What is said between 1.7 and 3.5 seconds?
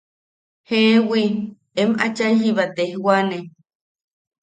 em achai jiba tejwane.